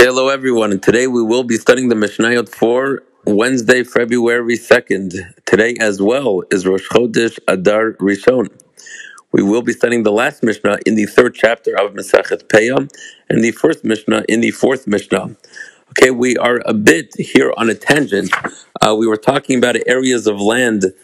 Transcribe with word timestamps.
Okay, 0.00 0.06
hello 0.06 0.30
everyone. 0.30 0.72
And 0.72 0.82
today 0.82 1.06
we 1.08 1.22
will 1.22 1.44
be 1.44 1.58
studying 1.58 1.90
the 1.90 1.94
Mishnayot 1.94 2.48
for 2.48 3.02
Wednesday, 3.26 3.84
February 3.84 4.56
2nd. 4.56 5.14
Today 5.44 5.76
as 5.78 6.00
well 6.00 6.42
is 6.50 6.66
Rosh 6.66 6.88
Chodesh 6.88 7.38
Adar 7.46 7.92
Rishon. 8.00 8.48
We 9.32 9.42
will 9.42 9.60
be 9.60 9.74
studying 9.74 10.02
the 10.02 10.10
last 10.10 10.42
Mishnah 10.42 10.78
in 10.86 10.94
the 10.94 11.04
third 11.04 11.34
chapter 11.34 11.78
of 11.78 11.92
Masachet 11.92 12.44
Peah 12.44 12.88
and 13.28 13.44
the 13.44 13.50
first 13.50 13.84
Mishnah 13.84 14.24
in 14.26 14.40
the 14.40 14.52
fourth 14.52 14.86
Mishnah. 14.86 15.36
Okay, 15.90 16.10
we 16.10 16.34
are 16.38 16.62
a 16.64 16.72
bit 16.72 17.14
here 17.18 17.52
on 17.58 17.68
a 17.68 17.74
tangent. 17.74 18.32
Uh, 18.80 18.96
we 18.96 19.06
were 19.06 19.18
talking 19.18 19.58
about 19.58 19.76
areas 19.86 20.26
of 20.26 20.40
land 20.40 20.94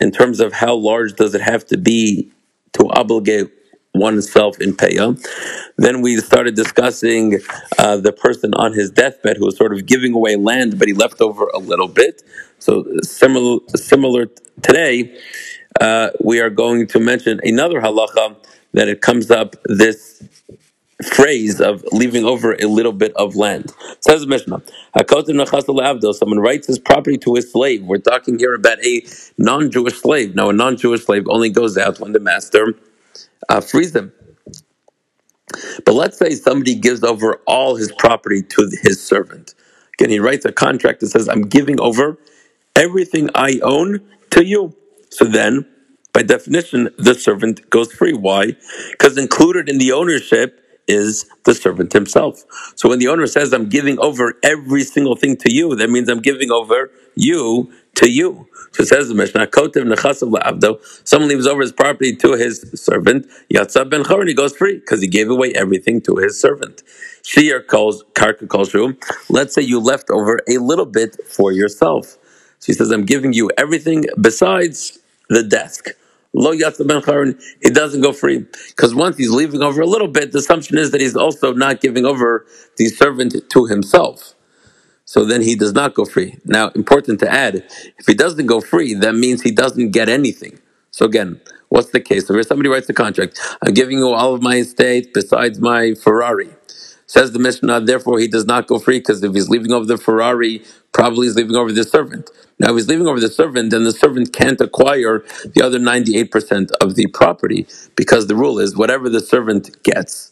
in 0.00 0.12
terms 0.12 0.40
of 0.40 0.54
how 0.54 0.74
large 0.74 1.14
does 1.14 1.34
it 1.34 1.42
have 1.42 1.66
to 1.66 1.76
be 1.76 2.32
to 2.72 2.88
obligate 2.88 3.50
oneself 3.94 4.60
in 4.60 4.74
Peah. 4.74 5.18
Then 5.76 6.00
we 6.00 6.16
started 6.18 6.54
discussing 6.54 7.40
uh, 7.78 7.96
the 7.96 8.12
person 8.12 8.54
on 8.54 8.72
his 8.72 8.90
deathbed 8.90 9.36
who 9.36 9.46
was 9.46 9.56
sort 9.56 9.72
of 9.72 9.86
giving 9.86 10.14
away 10.14 10.36
land, 10.36 10.78
but 10.78 10.88
he 10.88 10.94
left 10.94 11.20
over 11.20 11.46
a 11.54 11.58
little 11.58 11.88
bit. 11.88 12.22
So 12.58 12.84
similar, 13.02 13.58
similar 13.74 14.26
today, 14.62 15.18
uh, 15.80 16.10
we 16.22 16.40
are 16.40 16.50
going 16.50 16.86
to 16.88 17.00
mention 17.00 17.40
another 17.42 17.80
halacha 17.80 18.36
that 18.72 18.88
it 18.88 19.00
comes 19.00 19.30
up 19.30 19.56
this 19.64 20.22
phrase 21.14 21.60
of 21.60 21.82
leaving 21.92 22.24
over 22.24 22.52
a 22.60 22.66
little 22.66 22.92
bit 22.92 23.12
of 23.16 23.34
land. 23.34 23.72
Says 24.00 24.26
Mishnah, 24.26 24.62
someone 26.12 26.38
writes 26.38 26.66
his 26.66 26.78
property 26.78 27.16
to 27.18 27.34
his 27.34 27.50
slave. 27.50 27.82
We're 27.84 27.98
talking 27.98 28.38
here 28.38 28.54
about 28.54 28.84
a 28.84 29.02
non-Jewish 29.38 30.00
slave. 30.00 30.34
Now, 30.34 30.50
a 30.50 30.52
non-Jewish 30.52 31.04
slave 31.06 31.26
only 31.28 31.48
goes 31.48 31.78
out 31.78 32.00
when 32.00 32.12
the 32.12 32.20
master 32.20 32.74
uh, 33.48 33.60
frees 33.60 33.92
them. 33.92 34.12
But 35.84 35.94
let's 35.94 36.18
say 36.18 36.30
somebody 36.32 36.74
gives 36.76 37.04
over 37.04 37.40
all 37.46 37.76
his 37.76 37.92
property 37.92 38.42
to 38.42 38.70
his 38.82 39.04
servant. 39.04 39.54
Again, 39.98 40.10
he 40.10 40.20
writes 40.20 40.44
a 40.44 40.52
contract 40.52 41.00
that 41.00 41.08
says, 41.08 41.28
I'm 41.28 41.42
giving 41.42 41.80
over 41.80 42.18
everything 42.76 43.30
I 43.34 43.60
own 43.62 44.00
to 44.32 44.44
you. 44.44 44.76
So 45.10 45.24
then, 45.26 45.66
by 46.12 46.22
definition, 46.22 46.90
the 46.98 47.14
servant 47.14 47.70
goes 47.70 47.92
free. 47.92 48.14
Why? 48.14 48.56
Because 48.92 49.18
included 49.18 49.68
in 49.68 49.78
the 49.78 49.92
ownership 49.92 50.60
is 50.88 51.26
the 51.44 51.54
servant 51.54 51.92
himself. 51.92 52.44
So 52.76 52.88
when 52.88 52.98
the 52.98 53.08
owner 53.08 53.26
says, 53.26 53.52
I'm 53.52 53.68
giving 53.68 53.98
over 54.00 54.34
every 54.42 54.84
single 54.84 55.16
thing 55.16 55.36
to 55.38 55.54
you, 55.54 55.76
that 55.76 55.90
means 55.90 56.08
I'm 56.08 56.20
giving 56.22 56.50
over 56.50 56.90
you 57.16 57.72
to 58.00 58.10
you. 58.10 58.48
So 58.72 58.84
says 58.84 59.08
the 59.08 59.14
Mishnah, 59.14 59.48
Kotev 59.48 59.84
nechasav 59.92 60.32
la'avdo, 60.32 60.80
someone 61.06 61.28
leaves 61.28 61.46
over 61.46 61.60
his 61.60 61.72
property 61.72 62.16
to 62.16 62.32
his 62.32 62.62
servant, 62.74 63.26
Yatza 63.52 63.88
ben 63.88 64.02
Chorin, 64.04 64.28
he 64.28 64.34
goes 64.34 64.56
free, 64.56 64.76
because 64.76 65.02
he 65.02 65.08
gave 65.08 65.28
away 65.28 65.52
everything 65.54 66.00
to 66.02 66.16
his 66.16 66.40
servant. 66.40 66.82
Shir 67.22 67.60
calls, 67.62 68.04
Karka 68.14 68.48
calls 68.48 68.74
let's 69.28 69.54
say 69.54 69.62
you 69.62 69.80
left 69.80 70.10
over 70.10 70.40
a 70.48 70.58
little 70.58 70.86
bit 70.86 71.16
for 71.26 71.52
yourself. 71.52 72.16
So 72.60 72.66
he 72.66 72.72
says, 72.72 72.90
I'm 72.90 73.04
giving 73.04 73.32
you 73.34 73.50
everything 73.58 74.06
besides 74.20 74.98
the 75.28 75.42
desk. 75.42 75.88
Lo 76.32 76.52
Yatsa 76.54 76.86
Ben 76.86 77.02
Charon, 77.02 77.38
he 77.62 77.70
doesn't 77.70 78.00
go 78.00 78.12
free. 78.12 78.46
Because 78.68 78.94
once 78.94 79.16
he's 79.16 79.30
leaving 79.30 79.62
over 79.62 79.82
a 79.82 79.86
little 79.86 80.08
bit, 80.08 80.32
the 80.32 80.38
assumption 80.38 80.78
is 80.78 80.90
that 80.92 81.00
he's 81.00 81.16
also 81.16 81.52
not 81.52 81.80
giving 81.80 82.06
over 82.06 82.46
the 82.76 82.86
servant 82.86 83.34
to 83.50 83.66
himself. 83.66 84.34
So 85.10 85.24
then 85.24 85.42
he 85.42 85.56
does 85.56 85.72
not 85.72 85.94
go 85.94 86.04
free. 86.04 86.38
Now, 86.44 86.68
important 86.76 87.18
to 87.18 87.28
add, 87.28 87.64
if 87.98 88.06
he 88.06 88.14
doesn't 88.14 88.46
go 88.46 88.60
free, 88.60 88.94
that 88.94 89.16
means 89.16 89.42
he 89.42 89.50
doesn't 89.50 89.90
get 89.90 90.08
anything. 90.08 90.60
So 90.92 91.04
again, 91.04 91.40
what's 91.68 91.90
the 91.90 91.98
case? 91.98 92.28
So 92.28 92.36
if 92.36 92.46
somebody 92.46 92.68
writes 92.68 92.88
a 92.90 92.94
contract, 92.94 93.40
I'm 93.60 93.74
giving 93.74 93.98
you 93.98 94.10
all 94.10 94.34
of 94.34 94.40
my 94.40 94.58
estate 94.58 95.12
besides 95.12 95.58
my 95.58 95.94
Ferrari. 95.94 96.50
Says 97.06 97.32
the 97.32 97.40
Mishnah, 97.40 97.80
therefore 97.80 98.20
he 98.20 98.28
does 98.28 98.44
not 98.44 98.68
go 98.68 98.78
free 98.78 99.00
because 99.00 99.20
if 99.24 99.34
he's 99.34 99.48
leaving 99.48 99.72
over 99.72 99.84
the 99.84 99.98
Ferrari, 99.98 100.62
probably 100.92 101.26
he's 101.26 101.34
leaving 101.34 101.56
over 101.56 101.72
the 101.72 101.82
servant. 101.82 102.30
Now, 102.60 102.70
if 102.70 102.76
he's 102.76 102.88
leaving 102.88 103.08
over 103.08 103.18
the 103.18 103.30
servant, 103.30 103.72
then 103.72 103.82
the 103.82 103.92
servant 103.92 104.32
can't 104.32 104.60
acquire 104.60 105.24
the 105.54 105.60
other 105.60 105.80
98% 105.80 106.70
of 106.80 106.94
the 106.94 107.08
property 107.08 107.66
because 107.96 108.28
the 108.28 108.36
rule 108.36 108.60
is 108.60 108.76
whatever 108.76 109.08
the 109.08 109.18
servant 109.18 109.82
gets, 109.82 110.30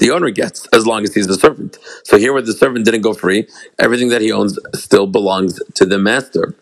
the 0.00 0.12
owner 0.12 0.30
gets 0.30 0.68
as 0.74 0.86
long 0.86 1.04
as 1.04 1.14
he's 1.14 1.28
the 1.28 1.36
servant. 1.36 1.78
So 2.04 2.18
here 2.18 2.34
where 2.34 2.42
the 2.42 2.54
servant 2.54 2.86
didn't 2.86 3.02
go 3.02 3.14
free, 3.14 3.48
everything 3.80 4.10
that 4.10 4.22
he 4.22 4.32
owns 4.32 4.58
still 4.74 5.08
belongs 5.08 5.60
to 5.76 5.86
the 5.86 5.98
master. 5.98 6.56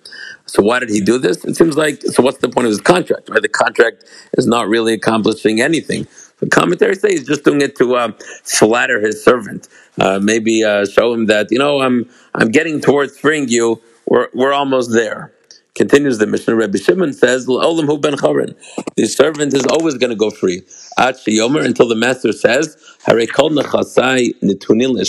So 0.47 0.63
why 0.63 0.81
did 0.81 0.91
he 0.91 1.01
do 1.03 1.19
this? 1.19 1.45
It 1.45 1.57
seems 1.57 1.77
like 1.77 2.03
so. 2.03 2.23
What's 2.23 2.39
the 2.39 2.51
point 2.51 2.67
of 2.67 2.71
his 2.73 2.83
contract? 2.83 3.31
Right, 3.31 3.43
the 3.43 3.51
contract 3.51 4.05
is 4.39 4.47
not 4.47 4.69
really 4.69 4.95
accomplishing 4.95 5.61
anything. 5.63 6.09
The 6.41 6.49
commentaries 6.49 7.03
say 7.03 7.11
he's 7.11 7.27
just 7.27 7.45
doing 7.45 7.63
it 7.63 7.77
to 7.79 7.97
uh, 7.97 8.13
flatter 8.45 9.01
his 9.01 9.25
servant, 9.25 9.69
uh, 10.01 10.21
maybe 10.23 10.65
uh, 10.65 10.87
show 10.87 11.15
him 11.15 11.27
that 11.27 11.53
you 11.53 11.59
know 11.59 11.83
I'm 11.83 12.11
I'm 12.37 12.51
getting 12.51 12.81
towards 12.81 13.19
freeing 13.19 13.49
you. 13.49 13.83
We're 14.07 14.29
we're 14.35 14.55
almost 14.55 14.93
there. 14.93 15.33
Continues 15.79 16.19
the 16.19 16.27
Mishnah. 16.29 16.57
Rabbi 16.57 16.79
Shimon 16.79 17.15
says, 17.15 17.47
"Olam 17.49 17.87
hu 17.87 17.99
ben 17.99 18.19
charon." 18.19 18.57
The 18.97 19.07
servant 19.07 19.55
is 19.55 19.67
always 19.67 19.97
going 19.97 20.11
to 20.11 20.17
go 20.17 20.31
free. 20.31 20.63
At 20.99 21.17
yomer 21.27 21.65
until 21.65 21.89
the 21.89 21.97
master 21.97 22.33
says, 22.33 22.77
"Hare 23.07 23.27
kol 23.29 23.51
nechasai 23.53 24.35
nitunin 24.43 25.01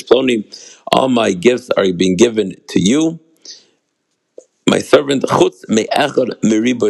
All 0.94 1.10
my 1.10 1.34
gifts 1.34 1.70
are 1.78 1.94
being 1.94 2.18
given 2.18 2.56
to 2.70 2.82
you 2.82 3.20
my 4.68 4.80
servant 4.80 5.24
chutz 5.24 5.64
me'echad 5.70 6.30
meriba 6.44 6.90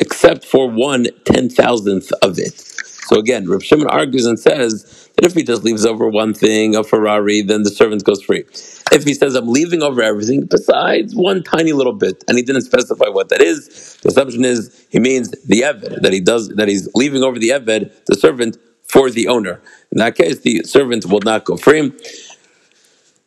except 0.00 0.44
for 0.44 0.70
one 0.70 1.06
ten 1.24 1.48
thousandth 1.50 2.12
of 2.22 2.38
it. 2.38 2.73
So 3.04 3.18
again, 3.18 3.48
Rav 3.48 3.62
Shimon 3.62 3.88
argues 3.88 4.26
and 4.26 4.38
says 4.38 5.10
that 5.16 5.26
if 5.26 5.34
he 5.34 5.42
just 5.42 5.62
leaves 5.62 5.84
over 5.84 6.08
one 6.08 6.32
thing, 6.34 6.74
a 6.74 6.82
Ferrari, 6.82 7.42
then 7.42 7.62
the 7.62 7.70
servant 7.70 8.02
goes 8.04 8.22
free. 8.22 8.44
If 8.92 9.04
he 9.04 9.14
says, 9.14 9.34
I'm 9.34 9.48
leaving 9.48 9.82
over 9.82 10.02
everything 10.02 10.46
besides 10.46 11.14
one 11.14 11.42
tiny 11.42 11.72
little 11.72 11.92
bit, 11.92 12.24
and 12.28 12.38
he 12.38 12.42
didn't 12.42 12.62
specify 12.62 13.08
what 13.08 13.28
that 13.28 13.42
is, 13.42 13.98
the 14.02 14.08
assumption 14.08 14.44
is 14.44 14.86
he 14.90 15.00
means 15.00 15.30
the 15.30 15.60
Eved, 15.60 16.00
that 16.02 16.12
he 16.12 16.20
does, 16.20 16.48
that 16.50 16.68
he's 16.68 16.88
leaving 16.94 17.22
over 17.22 17.38
the 17.38 17.50
Eved, 17.50 17.92
the 18.06 18.14
servant, 18.14 18.56
for 18.84 19.10
the 19.10 19.28
owner. 19.28 19.60
In 19.92 19.98
that 19.98 20.14
case, 20.16 20.40
the 20.40 20.62
servant 20.62 21.06
will 21.06 21.20
not 21.20 21.44
go 21.44 21.56
free. 21.56 21.92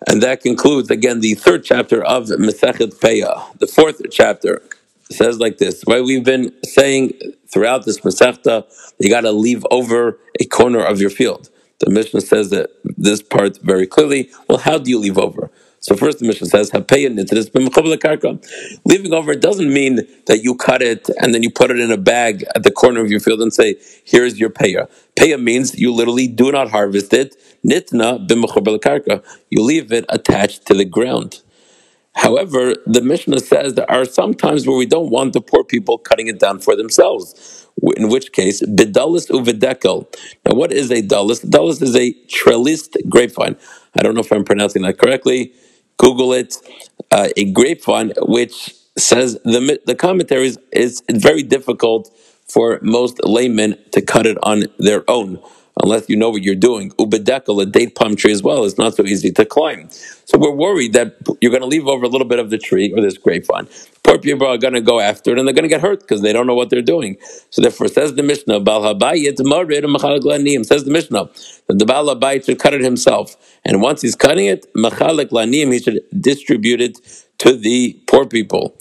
And 0.07 0.23
that 0.23 0.41
concludes, 0.41 0.89
again, 0.89 1.19
the 1.19 1.33
third 1.35 1.63
chapter 1.63 2.03
of 2.03 2.27
Mesechet 2.27 2.99
Peah. 2.99 3.57
The 3.59 3.67
fourth 3.67 4.01
chapter 4.11 4.61
says 5.11 5.39
like 5.39 5.57
this, 5.57 5.83
right? 5.87 6.03
We've 6.03 6.23
been 6.23 6.53
saying 6.63 7.13
throughout 7.47 7.85
this 7.85 8.01
Masechta, 8.01 8.65
you 8.99 9.09
got 9.09 9.21
to 9.21 9.31
leave 9.31 9.65
over 9.71 10.19
a 10.39 10.45
corner 10.45 10.83
of 10.83 10.99
your 10.99 11.09
field. 11.09 11.49
The 11.79 11.89
Mishnah 11.91 12.21
says 12.21 12.49
that 12.49 12.71
this 12.83 13.21
part 13.21 13.59
very 13.61 13.85
clearly. 13.85 14.29
Well, 14.49 14.57
how 14.57 14.77
do 14.77 14.89
you 14.89 14.99
leave 14.99 15.17
over? 15.17 15.51
So 15.79 15.95
first 15.95 16.19
the 16.19 16.27
Mishnah 16.27 16.47
says, 16.47 16.71
Leaving 18.85 19.13
over 19.13 19.35
doesn't 19.35 19.71
mean 19.71 19.95
that 20.25 20.43
you 20.43 20.55
cut 20.55 20.81
it 20.81 21.09
and 21.21 21.33
then 21.33 21.43
you 21.43 21.51
put 21.51 21.71
it 21.71 21.79
in 21.79 21.91
a 21.91 21.97
bag 21.97 22.43
at 22.55 22.63
the 22.63 22.71
corner 22.71 22.99
of 22.99 23.09
your 23.09 23.19
field 23.19 23.41
and 23.41 23.53
say, 23.53 23.75
here's 24.03 24.39
your 24.39 24.49
Peah. 24.49 24.89
Peah 25.15 25.41
means 25.41 25.79
you 25.79 25.93
literally 25.93 26.27
do 26.27 26.51
not 26.51 26.71
harvest 26.71 27.13
it. 27.13 27.35
Nitna 27.65 28.27
You 29.49 29.61
leave 29.63 29.91
it 29.91 30.05
attached 30.09 30.65
to 30.67 30.73
the 30.73 30.85
ground. 30.85 31.41
However, 32.17 32.73
the 32.87 33.01
Mishnah 33.01 33.41
says 33.41 33.75
there 33.75 33.89
are 33.91 34.05
some 34.05 34.33
times 34.33 34.67
where 34.67 34.75
we 34.77 34.87
don't 34.87 35.11
want 35.11 35.33
the 35.33 35.41
poor 35.41 35.63
people 35.63 35.99
cutting 35.99 36.27
it 36.27 36.39
down 36.39 36.59
for 36.59 36.75
themselves. 36.75 37.67
In 37.95 38.09
which 38.09 38.33
case, 38.33 38.61
bidalis 38.63 39.29
uvidekel. 39.29 40.07
Now, 40.45 40.55
what 40.55 40.73
is 40.73 40.91
a 40.91 41.03
dullis? 41.03 41.45
Dullis 41.45 41.81
is 41.81 41.95
a 41.95 42.13
trellised 42.27 42.97
grapevine. 43.07 43.55
I 43.95 44.01
don't 44.01 44.15
know 44.15 44.21
if 44.21 44.31
I'm 44.31 44.43
pronouncing 44.43 44.81
that 44.81 44.97
correctly. 44.97 45.53
Google 45.97 46.33
it. 46.33 46.57
Uh, 47.11 47.29
a 47.37 47.45
grapevine, 47.51 48.13
which 48.23 48.73
says 48.97 49.39
the 49.43 49.79
the 49.85 49.95
commentaries 49.95 50.57
is 50.71 51.03
very 51.11 51.43
difficult 51.43 52.11
for 52.47 52.79
most 52.81 53.23
laymen 53.23 53.77
to 53.91 54.01
cut 54.01 54.25
it 54.25 54.37
on 54.41 54.63
their 54.79 55.03
own 55.09 55.39
unless 55.83 56.09
you 56.09 56.15
know 56.15 56.29
what 56.29 56.43
you're 56.43 56.55
doing. 56.55 56.91
Ubedekel, 56.91 57.61
a 57.61 57.65
date 57.65 57.95
palm 57.95 58.15
tree 58.15 58.31
as 58.31 58.43
well, 58.43 58.63
is 58.63 58.77
not 58.77 58.95
so 58.95 59.03
easy 59.03 59.31
to 59.31 59.45
climb. 59.45 59.89
So 60.25 60.37
we're 60.37 60.51
worried 60.51 60.93
that 60.93 61.15
you're 61.41 61.51
going 61.51 61.61
to 61.61 61.67
leave 61.67 61.87
over 61.87 62.05
a 62.05 62.09
little 62.09 62.27
bit 62.27 62.39
of 62.39 62.49
the 62.49 62.57
tree 62.57 62.93
or 62.93 63.01
this 63.01 63.17
grapevine. 63.17 63.67
Poor 64.03 64.17
people 64.17 64.47
are 64.47 64.57
going 64.57 64.73
to 64.73 64.81
go 64.81 64.99
after 64.99 65.31
it 65.31 65.39
and 65.39 65.47
they're 65.47 65.53
going 65.53 65.63
to 65.63 65.69
get 65.69 65.81
hurt 65.81 66.01
because 66.01 66.21
they 66.21 66.33
don't 66.33 66.47
know 66.47 66.55
what 66.55 66.69
they're 66.69 66.81
doing. 66.81 67.17
So 67.49 67.61
therefore, 67.61 67.87
says 67.87 68.15
the 68.15 68.23
Mishnah, 68.23 68.59
Bal 68.61 68.83
says 68.83 70.83
the 70.83 70.91
Mishnah, 70.91 71.29
that 71.67 71.79
the 71.79 71.85
Baal 71.85 72.15
Habayit 72.15 72.45
should 72.45 72.59
cut 72.59 72.73
it 72.73 72.81
himself. 72.81 73.35
And 73.65 73.81
once 73.81 74.01
he's 74.01 74.15
cutting 74.15 74.47
it, 74.47 74.73
Machalik 74.73 75.29
Lanim, 75.29 75.73
he 75.73 75.79
should 75.79 76.01
distribute 76.19 76.81
it 76.81 76.99
to 77.39 77.55
the 77.55 77.99
poor 78.07 78.25
people. 78.25 78.75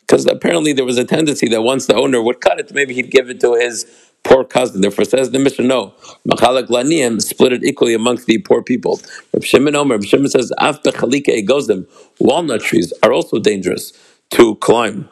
Because 0.00 0.26
apparently 0.26 0.72
there 0.72 0.84
was 0.84 0.98
a 0.98 1.04
tendency 1.04 1.48
that 1.48 1.62
once 1.62 1.86
the 1.86 1.94
owner 1.94 2.20
would 2.20 2.40
cut 2.40 2.58
it, 2.58 2.74
maybe 2.74 2.94
he'd 2.94 3.10
give 3.10 3.30
it 3.30 3.40
to 3.40 3.54
his 3.54 3.86
poor 4.30 4.44
cousin. 4.44 4.82
Therefore, 4.82 5.04
says 5.06 5.32
the 5.32 5.40
Mishnah, 5.40 5.66
no. 5.66 5.94
Machalak 6.28 6.68
laniyim, 6.68 7.22
split 7.22 7.52
it 7.54 7.64
equally 7.64 7.94
amongst 7.94 8.26
the 8.26 8.38
poor 8.38 8.62
people. 8.62 9.00
Reb 9.34 9.44
Shimon 9.44 9.76
Omer, 9.76 9.96
Reb 9.96 10.04
Shimon 10.04 10.30
says, 10.30 10.52
af 10.58 10.82
bechalike 10.84 11.26
egozim, 11.28 11.86
walnut 12.20 12.62
trees 12.62 12.92
are 13.02 13.12
also 13.12 13.40
dangerous 13.40 13.92
to 14.32 14.56
climb. 14.56 15.08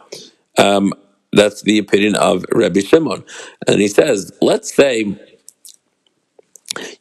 Um, 0.58 0.94
that's 1.32 1.62
the 1.62 1.78
opinion 1.78 2.16
of 2.16 2.44
Rabbi 2.52 2.80
Shimon. 2.80 3.24
And 3.68 3.80
he 3.80 3.88
says, 3.88 4.32
let's 4.42 4.74
say 4.74 5.16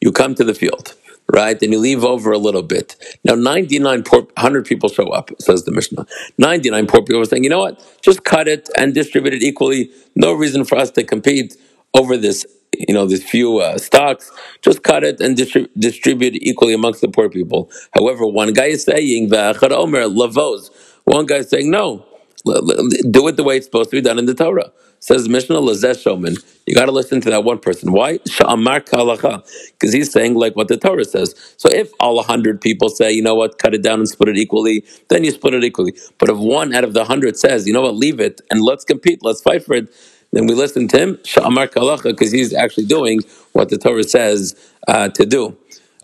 you 0.00 0.12
come 0.12 0.34
to 0.36 0.44
the 0.44 0.54
field. 0.54 0.94
right? 1.32 1.60
And 1.62 1.72
you 1.72 1.80
leave 1.80 2.04
over 2.04 2.32
a 2.32 2.38
little 2.38 2.62
bit. 2.62 2.96
Now, 3.24 3.34
99 3.34 4.04
poor, 4.04 4.22
100 4.22 4.66
people 4.66 4.88
show 4.88 5.08
up, 5.10 5.30
says 5.40 5.64
the 5.64 5.72
Mishnah. 5.72 6.06
99 6.38 6.86
poor 6.88 7.02
people 7.02 7.22
are 7.22 7.26
saying, 7.26 7.44
you 7.44 7.50
know 7.50 7.60
what? 7.60 7.84
Just 8.02 8.24
cut 8.24 8.48
it 8.48 8.70
and 8.78 8.94
distribute 8.94 9.34
it 9.34 9.42
equally. 9.42 9.90
No 10.16 10.32
reason 10.34 10.64
for 10.64 10.78
us 10.78 10.90
to 10.92 11.04
compete 11.04 11.56
over 11.94 12.16
this, 12.16 12.46
you 12.76 12.94
know, 12.94 13.06
these 13.06 13.24
few 13.24 13.58
uh, 13.58 13.78
stocks. 13.78 14.30
Just 14.62 14.82
cut 14.82 15.04
it 15.04 15.20
and 15.20 15.36
distri- 15.36 15.68
distribute 15.78 16.34
equally 16.36 16.74
amongst 16.74 17.00
the 17.00 17.08
poor 17.08 17.28
people. 17.28 17.70
However, 17.92 18.26
one 18.26 18.52
guy 18.52 18.66
is 18.66 18.84
saying, 18.84 19.32
omer 19.32 20.04
lavos. 20.04 20.70
One 21.04 21.26
guy 21.26 21.36
is 21.36 21.48
saying, 21.48 21.70
no, 21.70 22.06
do 22.44 23.28
it 23.28 23.36
the 23.36 23.44
way 23.44 23.56
it's 23.56 23.66
supposed 23.66 23.90
to 23.90 23.96
be 23.96 24.00
done 24.00 24.18
in 24.18 24.26
the 24.26 24.34
Torah. 24.34 24.72
Says 25.00 25.28
Mishnah 25.28 25.56
Lazeh 25.56 25.94
Shoman. 25.94 26.44
You 26.66 26.74
got 26.74 26.86
to 26.86 26.92
listen 26.92 27.20
to 27.20 27.30
that 27.30 27.44
one 27.44 27.60
person. 27.60 27.92
Why? 27.92 28.18
Sha'amar 28.18 28.80
kahalacha. 28.84 29.48
Because 29.72 29.92
he's 29.92 30.10
saying 30.10 30.34
like 30.34 30.56
what 30.56 30.66
the 30.66 30.76
Torah 30.76 31.04
says. 31.04 31.36
So 31.56 31.68
if 31.72 31.92
all 32.00 32.20
hundred 32.22 32.60
people 32.60 32.88
say, 32.88 33.12
you 33.12 33.22
know 33.22 33.36
what, 33.36 33.58
cut 33.58 33.74
it 33.74 33.82
down 33.82 34.00
and 34.00 34.08
split 34.08 34.30
it 34.30 34.36
equally, 34.36 34.84
then 35.08 35.22
you 35.22 35.30
split 35.30 35.54
it 35.54 35.62
equally. 35.62 35.94
But 36.18 36.30
if 36.30 36.36
one 36.36 36.74
out 36.74 36.82
of 36.82 36.94
the 36.94 37.04
hundred 37.04 37.36
says, 37.36 37.66
you 37.66 37.72
know 37.72 37.82
what, 37.82 37.94
leave 37.94 38.18
it 38.18 38.40
and 38.50 38.60
let's 38.60 38.84
compete, 38.84 39.20
let's 39.22 39.40
fight 39.40 39.64
for 39.64 39.74
it, 39.74 39.88
then 40.32 40.46
we 40.46 40.54
listen 40.54 40.88
to 40.88 40.98
him. 40.98 41.16
Sha'amar 41.18 41.68
kahalacha 41.68 42.04
because 42.04 42.32
he's 42.32 42.54
actually 42.54 42.86
doing 42.86 43.22
what 43.52 43.68
the 43.70 43.78
Torah 43.78 44.04
says 44.04 44.56
uh, 44.88 45.08
to 45.10 45.26
do. 45.26 45.56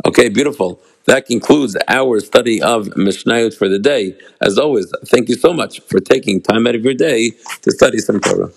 Okay, 0.07 0.29
beautiful. 0.29 0.81
That 1.07 1.27
concludes 1.27 1.77
our 1.89 2.21
study 2.21 2.63
of 2.63 2.87
Mishnayot 2.89 3.57
for 3.57 3.69
the 3.69 3.79
day. 3.79 4.17
As 4.41 4.59
always, 4.59 4.93
thank 5.07 5.29
you 5.29 5.37
so 5.37 5.53
much 5.53 5.81
for 5.83 6.01
taking 6.01 6.41
time 6.43 6.67
out 6.67 6.75
of 6.75 6.85
your 6.85 6.95
day 6.95 7.33
to 7.63 7.71
study 7.73 7.99
some 7.99 8.21
Torah. 8.21 8.53